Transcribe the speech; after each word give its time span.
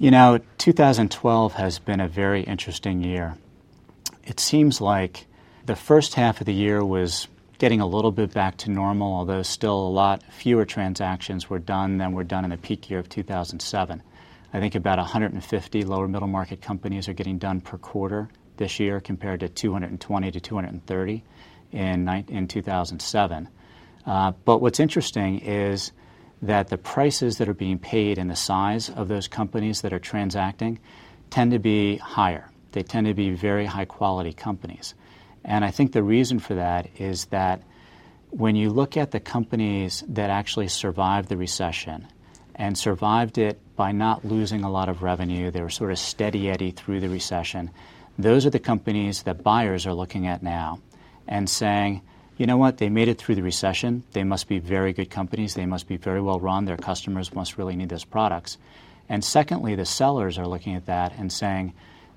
You 0.00 0.12
know, 0.12 0.38
2012 0.58 1.54
has 1.54 1.80
been 1.80 1.98
a 1.98 2.06
very 2.06 2.42
interesting 2.42 3.02
year. 3.02 3.36
It 4.22 4.38
seems 4.38 4.80
like 4.80 5.26
the 5.66 5.74
first 5.74 6.14
half 6.14 6.40
of 6.40 6.46
the 6.46 6.54
year 6.54 6.84
was 6.84 7.26
getting 7.58 7.80
a 7.80 7.86
little 7.86 8.12
bit 8.12 8.32
back 8.32 8.58
to 8.58 8.70
normal, 8.70 9.12
although 9.12 9.42
still 9.42 9.74
a 9.74 9.90
lot 9.90 10.22
fewer 10.30 10.64
transactions 10.64 11.50
were 11.50 11.58
done 11.58 11.98
than 11.98 12.12
were 12.12 12.22
done 12.22 12.44
in 12.44 12.50
the 12.50 12.56
peak 12.56 12.88
year 12.88 13.00
of 13.00 13.08
2007. 13.08 14.00
I 14.52 14.60
think 14.60 14.76
about 14.76 14.98
150 14.98 15.82
lower 15.82 16.06
middle 16.06 16.28
market 16.28 16.62
companies 16.62 17.08
are 17.08 17.12
getting 17.12 17.38
done 17.38 17.60
per 17.60 17.76
quarter 17.76 18.28
this 18.56 18.78
year 18.78 19.00
compared 19.00 19.40
to 19.40 19.48
220 19.48 20.30
to 20.30 20.40
230 20.40 21.24
in, 21.72 22.08
in 22.28 22.46
2007. 22.46 23.48
Uh, 24.06 24.32
but 24.44 24.60
what's 24.60 24.78
interesting 24.78 25.40
is 25.40 25.90
that 26.42 26.68
the 26.68 26.78
prices 26.78 27.38
that 27.38 27.48
are 27.48 27.54
being 27.54 27.78
paid 27.78 28.18
and 28.18 28.30
the 28.30 28.36
size 28.36 28.90
of 28.90 29.08
those 29.08 29.28
companies 29.28 29.82
that 29.82 29.92
are 29.92 29.98
transacting 29.98 30.78
tend 31.30 31.50
to 31.52 31.58
be 31.58 31.96
higher. 31.96 32.48
They 32.72 32.82
tend 32.82 33.06
to 33.06 33.14
be 33.14 33.30
very 33.30 33.66
high 33.66 33.84
quality 33.84 34.32
companies. 34.32 34.94
And 35.44 35.64
I 35.64 35.70
think 35.70 35.92
the 35.92 36.02
reason 36.02 36.38
for 36.38 36.54
that 36.54 36.88
is 37.00 37.26
that 37.26 37.62
when 38.30 38.56
you 38.56 38.70
look 38.70 38.96
at 38.96 39.10
the 39.10 39.20
companies 39.20 40.04
that 40.08 40.30
actually 40.30 40.68
survived 40.68 41.28
the 41.28 41.36
recession 41.36 42.06
and 42.54 42.76
survived 42.76 43.38
it 43.38 43.58
by 43.76 43.92
not 43.92 44.24
losing 44.24 44.64
a 44.64 44.70
lot 44.70 44.88
of 44.88 45.02
revenue, 45.02 45.50
they 45.50 45.62
were 45.62 45.70
sort 45.70 45.90
of 45.90 45.98
steady 45.98 46.50
eddy 46.50 46.70
through 46.70 47.00
the 47.00 47.08
recession. 47.08 47.70
Those 48.18 48.44
are 48.44 48.50
the 48.50 48.58
companies 48.58 49.22
that 49.22 49.42
buyers 49.42 49.86
are 49.86 49.94
looking 49.94 50.26
at 50.26 50.42
now 50.42 50.80
and 51.26 51.48
saying, 51.48 52.02
you 52.38 52.46
know 52.46 52.56
what, 52.56 52.78
they 52.78 52.88
made 52.88 53.08
it 53.08 53.18
through 53.18 53.34
the 53.34 53.42
recession. 53.42 54.04
They 54.12 54.22
must 54.22 54.46
be 54.46 54.60
very 54.60 54.92
good 54.92 55.10
companies. 55.10 55.54
They 55.54 55.66
must 55.66 55.88
be 55.88 55.96
very 55.96 56.20
well 56.20 56.38
run. 56.38 56.64
Their 56.64 56.76
customers 56.76 57.34
must 57.34 57.58
really 57.58 57.74
need 57.74 57.88
those 57.88 58.04
products. 58.04 58.58
And 59.08 59.24
secondly, 59.24 59.74
the 59.74 59.84
sellers 59.84 60.38
are 60.38 60.46
looking 60.46 60.76
at 60.76 60.86
that 60.86 61.18
and 61.18 61.32
saying, 61.32 61.74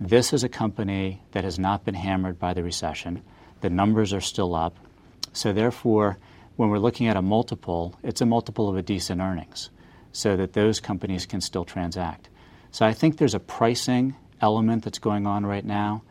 this 0.00 0.32
is 0.32 0.44
a 0.44 0.48
company 0.48 1.20
that 1.32 1.44
has 1.44 1.58
not 1.58 1.84
been 1.84 1.94
hammered 1.94 2.38
by 2.38 2.54
the 2.54 2.62
recession. 2.62 3.22
The 3.60 3.70
numbers 3.70 4.12
are 4.12 4.20
still 4.20 4.54
up. 4.54 4.76
So, 5.32 5.52
therefore, 5.52 6.18
when 6.56 6.68
we're 6.68 6.78
looking 6.78 7.08
at 7.08 7.16
a 7.16 7.22
multiple, 7.22 7.98
it's 8.02 8.20
a 8.20 8.26
multiple 8.26 8.68
of 8.68 8.76
a 8.76 8.82
decent 8.82 9.20
earnings 9.20 9.70
so 10.12 10.36
that 10.36 10.52
those 10.52 10.78
companies 10.78 11.26
can 11.26 11.40
still 11.40 11.64
transact. 11.64 12.28
So, 12.70 12.86
I 12.86 12.92
think 12.92 13.16
there's 13.16 13.34
a 13.34 13.40
pricing 13.40 14.14
element 14.40 14.84
that's 14.84 14.98
going 14.98 15.26
on 15.26 15.46
right 15.46 15.64
now, 15.64 16.02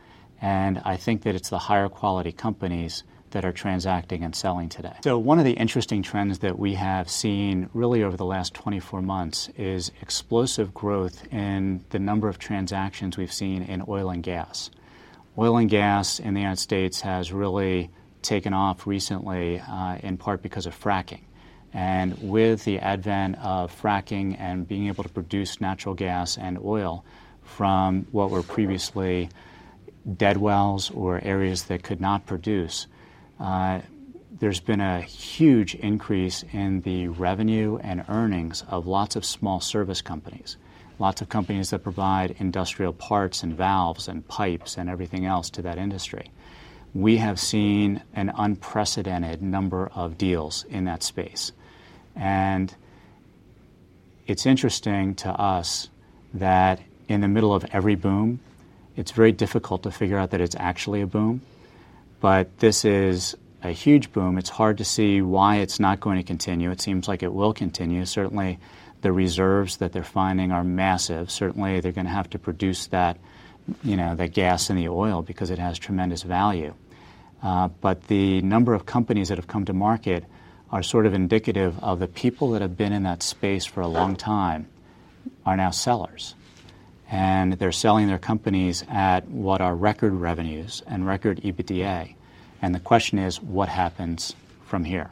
and 0.42 0.82
I 0.84 0.98
think 0.98 1.24
that 1.24 1.36
it's 1.36 1.50
the 1.50 1.60
higher 1.60 1.88
quality 1.88 2.32
companies 2.32 3.04
that 3.34 3.46
are 3.46 3.52
transacting 3.52 4.24
and 4.24 4.36
selling 4.36 4.70
today. 4.70 4.94
So, 5.04 5.18
one 5.18 5.38
of 5.38 5.46
the 5.46 5.54
interesting 5.54 6.02
trends 6.02 6.40
that 6.40 6.58
we 6.58 6.76
have 6.76 7.10
seen 7.10 7.70
really 7.74 8.04
over 8.04 8.16
the 8.16 8.26
last 8.26 8.54
24 8.54 9.02
months 9.02 9.50
is 9.58 9.92
explosive 10.02 10.74
growth 10.74 11.28
in 11.32 11.84
the 11.90 12.00
number 12.00 12.30
of 12.30 12.40
transactions 12.40 13.18
we've 13.18 13.34
seen 13.34 13.64
in 13.64 13.84
oil 13.88 14.10
and 14.10 14.24
gas. 14.24 14.72
Oil 15.38 15.58
and 15.58 15.70
gas 15.70 16.20
in 16.20 16.34
the 16.34 16.42
United 16.42 16.62
States 16.62 17.02
has 17.02 17.32
really 17.34 17.90
taken 18.22 18.54
off 18.54 18.88
recently, 18.88 19.60
uh, 19.60 19.98
in 20.02 20.18
part 20.18 20.42
because 20.42 20.66
of 20.66 20.80
fracking. 20.80 21.22
And 21.74 22.16
with 22.22 22.64
the 22.66 22.80
advent 22.80 23.38
of 23.40 23.76
fracking 23.82 24.40
and 24.40 24.68
being 24.68 24.88
able 24.88 25.04
to 25.04 25.10
produce 25.10 25.60
natural 25.60 25.96
gas 25.96 26.38
and 26.38 26.60
oil 26.60 27.04
from 27.42 28.06
what 28.12 28.30
were 28.30 28.44
previously 28.44 29.30
dead 30.18 30.38
wells 30.38 30.92
or 30.92 31.20
areas 31.24 31.64
that 31.64 31.82
could 31.82 32.00
not 32.00 32.26
produce, 32.26 32.88
uh, 33.40 33.82
there's 34.40 34.60
been 34.60 34.82
a 34.82 35.02
huge 35.02 35.76
increase 35.76 36.44
in 36.52 36.82
the 36.82 37.08
revenue 37.08 37.78
and 37.78 38.04
earnings 38.10 38.64
of 38.68 38.88
lots 38.88 39.16
of 39.16 39.24
small 39.24 39.60
service 39.60 40.02
companies, 40.02 40.58
lots 41.00 41.22
of 41.22 41.30
companies 41.30 41.70
that 41.70 41.80
provide 41.80 42.36
industrial 42.40 42.94
parts 42.94 43.44
and 43.44 43.56
valves 43.56 44.08
and 44.08 44.28
pipes 44.28 44.78
and 44.78 44.90
everything 44.90 45.26
else 45.26 45.50
to 45.52 45.62
that 45.62 45.78
industry. 45.78 46.32
We 46.94 47.18
have 47.18 47.40
seen 47.40 48.04
an 48.14 48.32
unprecedented 48.38 49.42
number 49.42 49.90
of 49.96 50.18
deals 50.18 50.66
in 50.66 50.86
that 50.86 51.04
space. 51.04 51.52
And 52.16 52.74
it's 54.28 54.46
interesting 54.46 55.16
to 55.16 55.30
us 55.30 55.90
that 56.34 56.82
in 57.08 57.22
the 57.22 57.28
middle 57.28 57.54
of 57.54 57.66
every 57.72 57.96
boom, 57.96 58.40
it's 58.96 59.12
very 59.12 59.32
difficult 59.32 59.84
to 59.84 59.92
figure 59.92 60.18
out 60.18 60.32
that 60.32 60.42
it's 60.42 60.56
actually 60.60 61.02
a 61.02 61.08
boom 61.08 61.42
but 62.24 62.58
this 62.60 62.86
is 62.86 63.36
a 63.64 63.72
huge 63.72 64.14
boom. 64.14 64.38
It's 64.38 64.50
hard 64.50 64.78
to 64.78 64.86
see 64.86 65.22
why 65.22 65.58
it's 65.58 65.78
not 65.78 66.00
going 66.00 66.16
to 66.16 66.24
continue. 66.24 66.72
It 66.72 66.80
seems 66.80 67.06
like 67.06 67.22
it 67.22 67.34
will 67.34 67.52
continue. 67.52 68.06
Certainly, 68.06 68.60
the 69.02 69.12
reserves 69.12 69.76
that 69.78 69.92
they're 69.92 70.06
finding 70.06 70.54
are 70.54 70.64
massive. 70.64 71.30
Certainly, 71.30 71.82
they're 71.82 71.92
going 71.92 72.08
to 72.08 72.14
have 72.14 72.30
to 72.30 72.40
produce 72.40 72.88
that, 72.88 73.18
you 73.84 73.98
know, 73.98 74.16
the 74.16 74.30
gas 74.30 74.70
and 74.70 74.80
the 74.80 74.88
oil 74.88 75.22
because 75.22 75.50
it 75.50 75.60
has 75.60 75.78
tremendous 75.78 76.24
value. 76.24 76.74
Uh, 77.44 77.68
but 77.68 78.08
the 78.08 78.42
number 78.42 78.74
of 78.74 78.86
companies 78.86 79.28
that 79.28 79.38
have 79.38 79.48
come 79.48 79.66
to 79.66 79.74
market 79.74 80.24
are 80.72 80.82
sort 80.82 81.06
of 81.06 81.14
indicative 81.14 81.78
of 81.84 82.00
the 82.00 82.08
people 82.08 82.52
that 82.52 82.62
have 82.62 82.78
been 82.78 82.94
in 82.94 83.04
that 83.04 83.22
space 83.22 83.66
for 83.66 83.82
a 83.82 83.88
long 83.88 84.16
time 84.16 84.66
are 85.46 85.58
now 85.58 85.72
sellers 85.72 86.36
and 87.14 87.54
they're 87.54 87.72
selling 87.72 88.08
their 88.08 88.18
companies 88.18 88.84
at 88.90 89.28
what 89.28 89.62
are 89.62 89.76
record 89.76 90.14
revenues 90.14 90.82
and 90.88 91.06
record 91.06 91.40
EBITDA. 91.42 92.16
And 92.60 92.74
the 92.74 92.80
question 92.80 93.20
is, 93.20 93.40
what 93.40 93.70
happens 93.70 94.34
from 94.66 94.84
here? 94.84 95.12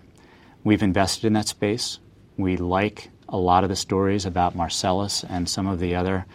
We've 0.64 0.82
invested 0.82 1.28
in 1.28 1.34
that 1.34 1.48
space. 1.48 2.00
We 2.38 2.58
like 2.58 3.12
a 3.30 3.38
lot 3.38 3.64
of 3.64 3.70
the 3.70 3.76
stories 3.76 4.26
about 4.26 4.56
Marcellus 4.56 5.24
and 5.24 5.48
some 5.48 5.68
of 5.68 5.80
the 5.80 5.94
other 5.94 6.26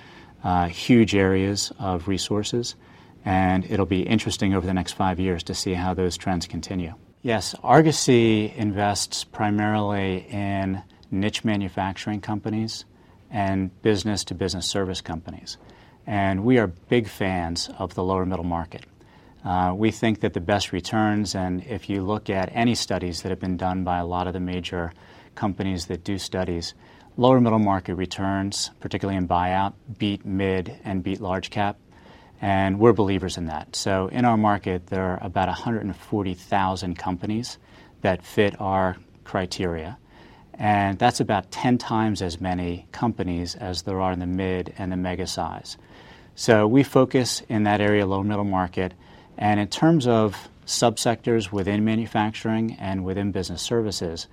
uh, 0.45 0.69
huge 0.69 1.17
areas 1.17 1.73
of 1.81 2.07
resources. 2.07 2.77
And 3.25 3.69
it'll 3.69 3.87
be 3.87 4.03
interesting 4.03 4.55
over 4.55 4.69
the 4.69 4.75
next 4.75 4.93
five 4.93 5.19
years 5.19 5.43
to 5.45 5.55
see 5.55 5.75
how 5.75 5.95
those 5.95 6.17
trends 6.17 6.47
continue. 6.47 6.95
Yes, 7.23 7.57
Argosy 7.65 8.53
invests 8.55 9.25
primarily 9.25 10.29
in 10.31 10.85
niche 11.11 11.45
manufacturing 11.45 12.21
companies 12.21 12.85
and 13.31 13.71
business 13.83 14.25
to 14.25 14.35
business 14.35 14.67
service 14.67 15.01
companies. 15.01 15.57
And 16.07 16.45
we 16.45 16.59
are 16.59 16.67
big 16.67 17.09
fans 17.09 17.69
of 17.79 17.95
the 17.95 18.05
lower 18.05 18.25
middle 18.25 18.45
market. 18.45 18.85
Uh, 19.45 19.73
we 19.77 19.91
think 19.91 20.21
that 20.21 20.35
the 20.35 20.41
best 20.41 20.73
returns, 20.73 21.35
and 21.35 21.65
if 21.65 21.89
you 21.89 22.03
look 22.03 22.29
at 22.31 22.51
any 22.53 22.75
studies 22.75 23.23
that 23.23 23.29
have 23.29 23.41
been 23.41 23.57
done 23.57 23.85
by 23.85 23.99
a 23.99 24.07
lot 24.07 24.27
of 24.27 24.33
the 24.33 24.41
major 24.41 24.93
companies 25.35 25.87
that 25.87 26.03
do 26.03 26.19
studies, 26.19 26.75
lower 27.17 27.41
middle 27.41 27.59
market 27.59 27.95
returns, 27.95 28.71
particularly 28.81 29.17
in 29.17 29.29
buyout, 29.29 29.75
beat 29.99 30.25
mid 30.25 30.77
and 30.85 31.03
beat 31.03 31.21
large 31.21 31.51
cap. 31.51 31.79
And 32.41 32.79
we're 32.79 32.93
believers 32.93 33.39
in 33.39 33.47
that. 33.47 33.77
So 33.77 34.09
in 34.09 34.25
our 34.25 34.37
market, 34.37 34.89
there 34.89 35.05
are 35.05 35.19
about 35.23 35.49
140,000 35.49 36.99
companies 36.99 37.59
that 38.03 38.23
fit 38.23 38.61
our 38.61 38.97
criteria. 39.25 39.97
And 40.59 40.99
that's 40.99 41.21
about 41.21 41.51
10 41.51 41.79
times 41.79 42.23
as 42.23 42.41
many 42.41 42.87
companies 42.93 43.55
as 43.55 43.83
there 43.83 44.01
are 44.01 44.13
in 44.13 44.21
the 44.21 44.27
mid 44.27 44.73
and 44.79 44.91
the 44.91 44.97
mega 44.97 45.27
size. 45.27 45.77
So 46.35 46.67
we 46.67 46.83
focus 46.83 47.43
in 47.49 47.65
that 47.65 47.81
area, 47.81 48.07
low 48.07 48.23
middle 48.23 48.45
market. 48.45 48.95
And 49.37 49.61
in 49.61 49.69
terms 49.69 50.07
of 50.07 50.49
subsectors 50.67 51.53
within 51.53 51.85
manufacturing 51.85 52.77
and 52.81 53.05
within 53.05 53.33
business 53.33 53.63
services, 53.63 54.27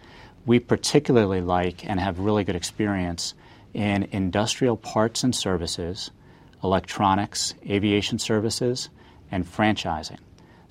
we 0.45 0.59
particularly 0.59 1.41
like 1.41 1.85
and 1.85 1.99
have 1.99 2.19
really 2.19 2.43
good 2.43 2.55
experience 2.55 3.33
in 3.73 4.07
industrial 4.11 4.77
parts 4.77 5.23
and 5.23 5.35
services, 5.35 6.11
electronics, 6.63 7.53
aviation 7.69 8.19
services, 8.19 8.89
and 9.31 9.45
franchising. 9.45 10.19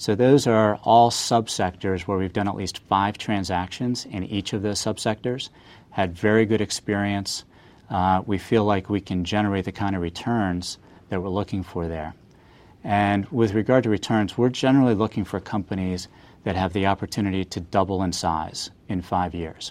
So 0.03 0.17
those 0.17 0.49
are 0.49 0.81
all 0.83 1.13
subsectors 1.13 2.09
where 2.09 2.19
we've 2.19 2.33
done 2.33 2.49
at 2.49 2.57
least 2.57 2.81
five 2.89 3.19
transactions 3.19 4.05
in 4.05 4.25
each 4.25 4.53
of 4.53 4.63
those 4.63 4.81
subsectors, 4.81 5.49
had 5.91 6.13
very 6.13 6.45
good 6.45 6.61
experience. 6.61 7.45
Uh, 7.89 8.21
we 8.27 8.37
feel 8.39 8.65
like 8.65 8.91
we 8.91 9.01
can 9.01 9.25
generate 9.25 9.65
the 9.65 9.71
kind 9.71 9.95
of 9.95 10.03
returns 10.03 10.79
that 11.09 11.23
we're 11.23 11.29
looking 11.29 11.63
for 11.63 11.87
there. 11.87 12.15
And 12.83 13.27
with 13.27 13.55
regard 13.55 13.85
to 13.85 13.91
returns, 13.91 14.37
we're 14.37 14.49
generally 14.49 14.95
looking 14.95 15.23
for 15.23 15.39
companies 15.39 16.09
that 16.43 16.57
have 16.57 16.73
the 16.73 16.87
opportunity 16.87 17.45
to 17.45 17.61
double 17.61 18.03
in 18.03 18.13
size 18.13 18.73
in 18.89 19.03
five 19.03 19.37
years. 19.37 19.71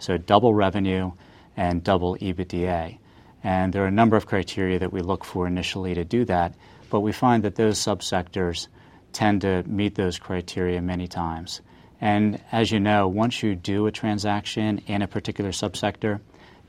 So 0.00 0.18
double 0.18 0.54
revenue 0.54 1.12
and 1.56 1.84
double 1.84 2.16
EBITDA. 2.16 2.98
And 3.44 3.72
there 3.72 3.84
are 3.84 3.86
a 3.86 3.92
number 3.92 4.16
of 4.16 4.26
criteria 4.26 4.80
that 4.80 4.92
we 4.92 5.02
look 5.02 5.24
for 5.24 5.46
initially 5.46 5.94
to 5.94 6.04
do 6.04 6.24
that, 6.24 6.56
but 6.90 6.98
we 6.98 7.12
find 7.12 7.44
that 7.44 7.54
those 7.54 7.78
subsectors 7.78 8.66
tend 9.12 9.42
to 9.42 9.62
meet 9.64 9.94
those 9.94 10.18
criteria 10.18 10.80
many 10.80 11.06
times. 11.06 11.60
And 12.00 12.40
as 12.52 12.70
you 12.70 12.78
know, 12.78 13.08
once 13.08 13.42
you 13.42 13.54
do 13.54 13.86
a 13.86 13.92
transaction 13.92 14.82
in 14.86 15.02
a 15.02 15.08
particular 15.08 15.50
subsector, 15.50 16.20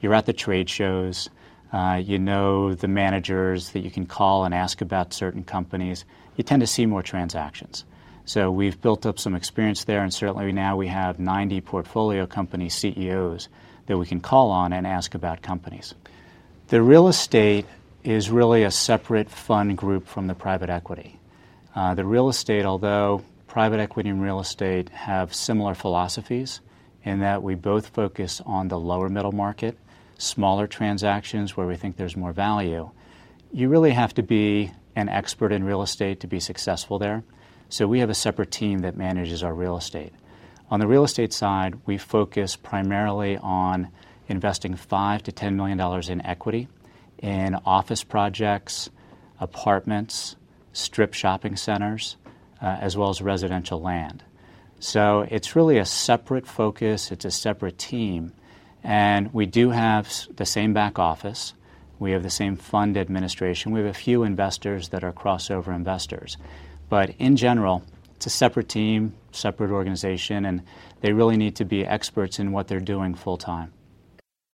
you're 0.02 0.14
at 0.14 0.26
the 0.26 0.34
trade 0.34 0.70
shows, 0.70 1.30
uh, 1.72 2.02
you 2.04 2.18
know 2.18 2.74
the 2.74 2.88
managers 2.88 3.72
that 3.72 3.82
you 3.82 3.92
can 3.92 4.06
call 4.06 4.44
and 4.44 4.56
ask 4.56 4.82
about 4.82 5.14
certain 5.14 5.44
companies, 5.44 6.06
you 6.36 6.44
tend 6.44 6.62
to 6.62 6.68
see 6.68 6.86
more 6.86 7.04
transactions. 7.04 7.86
So 8.26 8.52
we've 8.52 8.80
built 8.80 9.06
up 9.06 9.20
some 9.20 9.36
experience 9.36 9.84
there, 9.84 10.02
and 10.02 10.14
certainly 10.14 10.52
now 10.52 10.78
we 10.78 10.88
have 10.88 11.20
90 11.20 11.62
portfolio 11.62 12.26
company 12.26 12.70
CEOs 12.70 13.50
that 13.88 13.98
we 13.98 14.06
can 14.06 14.20
call 14.20 14.52
on 14.52 14.72
and 14.72 14.86
ask 14.86 15.16
about 15.16 15.42
companies. 15.42 15.94
The 16.68 16.82
real 16.82 17.08
estate 17.08 17.66
is 18.04 18.30
really 18.30 18.64
a 18.64 18.72
separate 18.72 19.30
fund 19.30 19.78
group 19.78 20.08
from 20.08 20.28
the 20.28 20.36
private 20.36 20.70
equity. 20.70 21.19
Uh, 21.76 21.94
the 21.94 22.06
real 22.06 22.30
estate, 22.30 22.66
although 22.66 23.24
private 23.48 23.80
equity 23.80 24.10
and 24.10 24.22
real 24.22 24.40
estate 24.40 24.90
have 24.90 25.34
similar 25.34 25.74
philosophies 25.74 26.62
in 27.04 27.20
that 27.20 27.42
we 27.44 27.56
both 27.56 27.88
focus 27.90 28.42
on 28.46 28.68
the 28.68 28.80
lower 28.80 29.10
middle 29.10 29.32
market, 29.32 29.78
smaller 30.18 30.68
transactions 30.68 31.56
where 31.56 31.68
we 31.68 31.76
think 31.76 31.96
there's 31.96 32.18
more 32.18 32.34
value, 32.34 32.90
you 33.52 33.70
really 33.70 33.92
have 33.92 34.14
to 34.14 34.24
be 34.24 34.72
an 34.96 35.10
expert 35.10 35.52
in 35.52 35.64
real 35.64 35.82
estate 35.82 36.20
to 36.20 36.28
be 36.28 36.40
successful 36.40 37.00
there. 37.00 37.24
So 37.70 37.88
we 37.88 38.00
have 38.00 38.10
a 38.10 38.16
separate 38.16 38.52
team 38.52 38.80
that 38.80 38.98
manages 38.98 39.44
our 39.44 39.54
real 39.54 39.78
estate. 39.78 40.12
On 40.72 40.80
the 40.80 40.88
real 40.88 41.04
estate 41.04 41.34
side, 41.34 41.80
we 41.86 41.98
focus 41.98 42.56
primarily 42.56 43.38
on 43.38 43.90
investing 44.28 44.76
five 44.76 45.24
to 45.24 45.32
ten 45.32 45.56
million 45.56 45.78
dollars 45.78 46.10
in 46.10 46.24
equity 46.26 46.68
in 47.20 47.56
office 47.66 48.04
projects, 48.04 48.90
apartments, 49.40 50.36
strip 50.74 51.14
shopping 51.14 51.56
centers, 51.56 52.18
uh, 52.62 52.78
as 52.80 52.96
well 52.98 53.10
as 53.10 53.22
residential 53.22 53.82
land. 53.82 54.24
So 54.80 55.28
it's 55.30 55.56
really 55.56 55.78
a 55.78 55.86
separate 55.86 56.48
focus, 56.48 57.12
it's 57.12 57.26
a 57.26 57.32
separate 57.32 57.78
team, 57.78 58.34
and 58.84 59.34
we 59.34 59.46
do 59.46 59.72
have 59.72 60.10
the 60.36 60.46
same 60.46 60.74
back 60.74 60.98
office. 60.98 61.54
We 62.00 62.12
have 62.12 62.24
the 62.24 62.30
same 62.30 62.56
fund 62.56 62.98
administration. 62.98 63.74
We 63.74 63.82
have 63.82 63.90
a 63.90 63.94
few 63.94 64.24
investors 64.24 64.90
that 64.90 65.04
are 65.04 65.12
crossover 65.12 65.76
investors. 65.76 66.38
But 66.88 67.10
in 67.20 67.36
general, 67.36 67.84
it's 68.16 68.26
a 68.26 68.30
separate 68.30 68.70
team, 68.70 69.14
separate 69.34 69.72
organization, 69.72 70.46
and 70.46 70.64
they 71.02 71.12
really 71.12 71.36
need 71.36 71.58
to 71.58 71.66
be 71.66 71.86
experts 71.86 72.40
in 72.40 72.54
what 72.54 72.70
they're 72.70 72.80
doing 72.80 73.16
full 73.16 73.38
time. 73.38 73.74